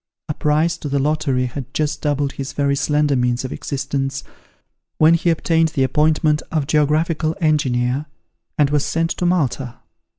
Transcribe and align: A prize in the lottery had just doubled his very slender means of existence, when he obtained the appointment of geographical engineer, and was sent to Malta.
A 0.27 0.33
prize 0.33 0.79
in 0.83 0.89
the 0.89 0.97
lottery 0.97 1.45
had 1.45 1.71
just 1.75 2.01
doubled 2.01 2.31
his 2.31 2.53
very 2.53 2.75
slender 2.75 3.15
means 3.15 3.45
of 3.45 3.53
existence, 3.53 4.23
when 4.97 5.13
he 5.13 5.29
obtained 5.29 5.67
the 5.75 5.83
appointment 5.83 6.41
of 6.51 6.65
geographical 6.65 7.37
engineer, 7.39 8.07
and 8.57 8.71
was 8.71 8.83
sent 8.83 9.11
to 9.11 9.27
Malta. 9.27 9.75